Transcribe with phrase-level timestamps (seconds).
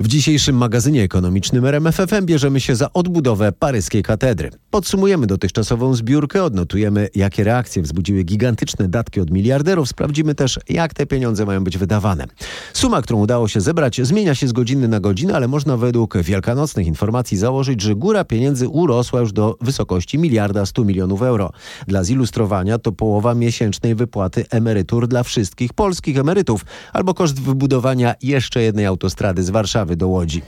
[0.00, 4.50] W dzisiejszym magazynie ekonomicznym RMFFM bierzemy się za odbudowę paryskiej katedry.
[4.70, 11.06] Podsumujemy dotychczasową zbiórkę, odnotujemy jakie reakcje wzbudziły gigantyczne datki od miliarderów, sprawdzimy też jak te
[11.06, 12.26] pieniądze mają być wydawane.
[12.72, 16.86] Suma, którą udało się zebrać zmienia się z godziny na godzinę, ale można według wielkanocnych
[16.86, 21.52] informacji założyć, że góra pieniędzy urosła już do wysokości miliarda 100 milionów euro.
[21.86, 28.62] Dla zilustrowania to połowa miesięcznej wypłaty emerytur dla wszystkich polskich emerytów albo koszt wybudowania jeszcze
[28.62, 30.42] jednej autostrady z Warszawy do Łodzi.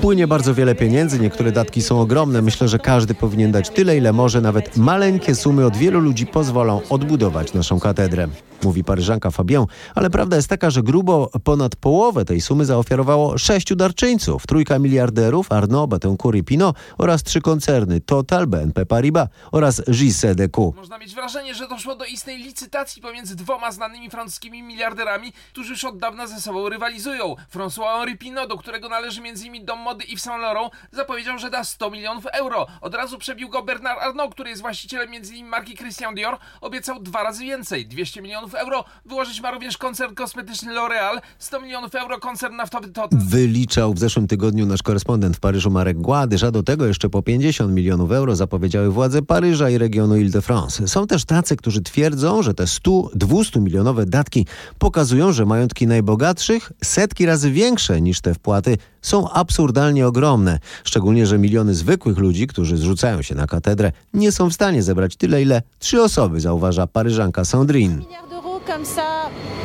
[0.00, 2.42] Płynie bardzo wiele pieniędzy, niektóre datki są ogromne.
[2.42, 4.40] Myślę, że każdy powinien dać tyle, ile może.
[4.40, 8.28] Nawet maleńkie sumy od wielu ludzi pozwolą odbudować naszą katedrę.
[8.62, 9.64] Mówi paryżanka Fabien,
[9.94, 14.46] ale prawda jest taka, że grubo ponad połowę tej sumy zaofiarowało sześciu darczyńców.
[14.46, 20.72] Trójka miliarderów, Arnaud, Bettencourt i Pinot oraz trzy koncerny Total, BNP Paribas oraz JCDQ.
[20.76, 25.84] Można mieć wrażenie, że doszło do istnej licytacji pomiędzy dwoma znanymi francuskimi miliarderami, którzy już
[25.84, 27.36] od dawna ze sobą rywalizują.
[27.54, 29.64] François-Henri Pinot, do którego należy m.in.
[29.64, 32.66] dom mody Yves Saint Laurent, zapowiedział, że da 100 milionów euro.
[32.80, 35.46] Od razu przebił go Bernard Arnault, który jest właścicielem m.in.
[35.46, 38.84] marki Christian Dior, obiecał dwa razy więcej, 200 milionów euro.
[39.06, 43.18] Wyłożyć ma również koncern kosmetyczny L'Oréal, 100 milionów euro koncern naftowy Total.
[43.22, 47.22] Wyliczał w zeszłym tygodniu nasz korespondent w Paryżu Marek Gładyż, a do tego jeszcze po
[47.22, 50.88] 50 milionów euro zapowiedziały władze Paryża i regionu Ile-de-France.
[50.88, 54.46] Są też tacy, którzy twierdzą, że te 100-200 milionowe datki
[54.78, 60.58] pokazują, że majątki najbogatszych setki razy większe niż te wpłaty są absurdalnie ogromne.
[60.84, 65.16] Szczególnie, że miliony zwykłych ludzi, którzy zrzucają się na katedrę, nie są w stanie zebrać
[65.16, 68.02] tyle, ile trzy osoby, zauważa paryżanka Sandrine.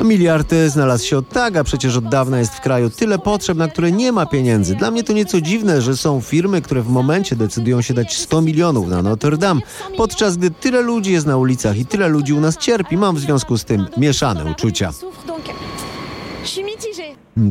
[0.00, 3.68] Miliard znalazł się od tak, a przecież od dawna jest w kraju tyle potrzeb, na
[3.68, 4.74] które nie ma pieniędzy.
[4.74, 8.42] Dla mnie to nieco dziwne, że są firmy, które w momencie decydują się dać 100
[8.42, 9.60] milionów na Notre Dame,
[9.96, 12.96] podczas gdy tyle ludzi jest na ulicach i tyle ludzi u nas cierpi.
[12.96, 14.92] Mam w związku z tym mieszane uczucia.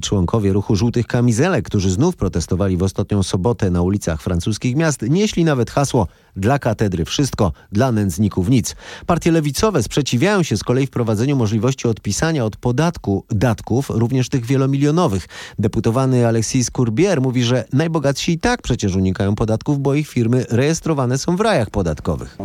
[0.01, 5.43] Członkowie ruchu żółtych kamizelek, którzy znów protestowali w ostatnią sobotę na ulicach francuskich miast, nieśli
[5.43, 8.75] nawet hasło dla katedry wszystko, dla nędzników nic.
[9.05, 15.27] Partie lewicowe sprzeciwiają się z kolei wprowadzeniu możliwości odpisania od podatku datków, również tych wielomilionowych.
[15.59, 21.17] Deputowany Alexis Courbier mówi, że najbogatsi i tak przecież unikają podatków, bo ich firmy rejestrowane
[21.17, 22.37] są w rajach podatkowych.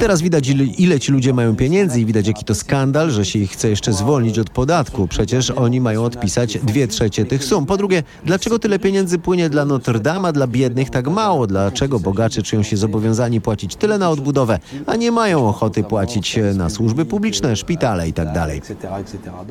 [0.00, 3.38] Teraz widać ile, ile ci ludzie mają pieniędzy i widać jaki to skandal, że się
[3.38, 5.05] ich chce jeszcze zwolnić od podatku.
[5.08, 7.66] Przecież oni mają odpisać dwie trzecie tych sum.
[7.66, 11.46] Po drugie, dlaczego tyle pieniędzy płynie dla Notre Dame, a dla biednych tak mało?
[11.46, 16.70] Dlaczego bogacze czują się zobowiązani płacić tyle na odbudowę, a nie mają ochoty płacić na
[16.70, 18.32] służby publiczne, szpitale itd.
[18.32, 19.04] Tak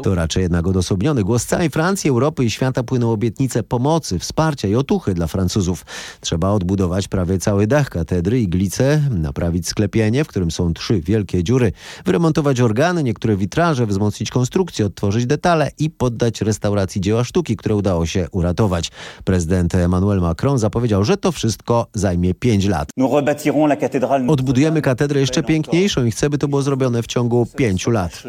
[0.03, 4.75] to raczej jednak odosobniony głos całej Francji, Europy i świata płyną obietnice pomocy, wsparcia i
[4.75, 5.85] otuchy dla Francuzów.
[6.21, 11.71] Trzeba odbudować prawie cały dach katedry, iglice, naprawić sklepienie, w którym są trzy wielkie dziury,
[12.05, 15.44] wyremontować organy, niektóre witraże, wzmocnić konstrukcję, odtworzyć detale
[15.79, 18.91] i poddać restauracji dzieła sztuki, które udało się uratować.
[19.23, 22.89] Prezydent Emmanuel Macron zapowiedział, że to wszystko zajmie 5 lat.
[24.29, 28.23] Odbudujemy katedrę jeszcze piękniejszą i chcę, by to było zrobione w ciągu 5 lat.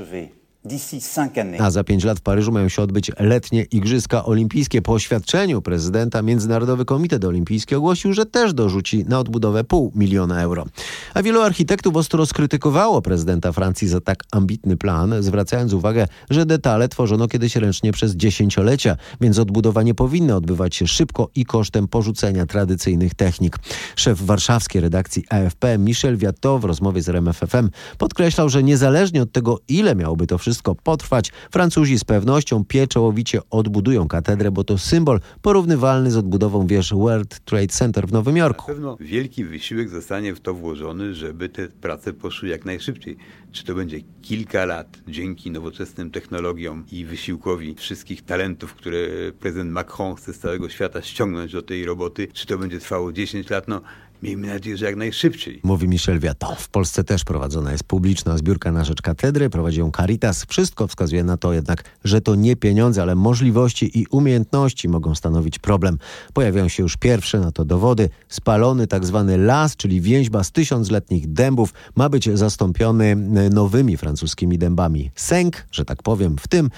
[1.61, 4.83] A za pięć lat w Paryżu mają się odbyć letnie Igrzyska Olimpijskie.
[4.83, 10.67] Po oświadczeniu prezydenta Międzynarodowy Komitet Olimpijski ogłosił, że też dorzuci na odbudowę pół miliona euro.
[11.15, 16.89] A wielu architektów ostro skrytykowało prezydenta Francji za tak ambitny plan, zwracając uwagę, że detale
[16.89, 22.47] tworzono kiedyś ręcznie przez dziesięciolecia, więc odbudowa nie powinna odbywać się szybko i kosztem porzucenia
[22.47, 23.57] tradycyjnych technik.
[23.97, 29.61] Szef warszawskiej redakcji AFP Michel Viatot w rozmowie z RMFFM podkreślał, że niezależnie od tego,
[29.69, 36.11] ile miałoby to wszystko potrwać, Francuzi z pewnością pieczołowicie odbudują katedrę, bo to symbol porównywalny
[36.11, 38.63] z odbudową wież World Trade Center w Nowym Jorku.
[38.69, 43.17] Na pewno wielki wysiłek zostanie w to włożony, żeby te prace poszły jak najszybciej.
[43.53, 48.99] Czy to będzie kilka lat dzięki nowoczesnym technologiom i wysiłkowi wszystkich talentów, które
[49.41, 53.51] prezydent Macron chce z całego świata ściągnąć do tej roboty, czy to będzie trwało 10
[53.51, 53.81] lat, no
[54.23, 55.61] Miejmy nadzieję, że jak najszybciej.
[55.63, 56.55] Mówi Michel Viaton.
[56.59, 59.51] W Polsce też prowadzona jest publiczna zbiórka na rzecz katedry.
[59.51, 60.45] Prowadzi ją Caritas.
[60.45, 65.59] Wszystko wskazuje na to jednak, że to nie pieniądze, ale możliwości i umiejętności mogą stanowić
[65.59, 65.99] problem.
[66.33, 68.09] Pojawiają się już pierwsze na to dowody.
[68.29, 73.17] Spalony tak zwany las, czyli więźba z tysiącletnich dębów, ma być zastąpiony
[73.51, 75.11] nowymi francuskimi dębami.
[75.15, 76.71] Sęk, że tak powiem, w tym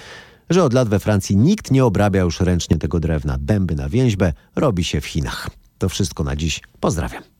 [0.49, 3.37] że od lat we Francji nikt nie obrabia już ręcznie tego drewna.
[3.39, 5.49] Dęby na więźbę robi się w Chinach.
[5.77, 6.61] To wszystko na dziś.
[6.79, 7.38] Pozdrawiam.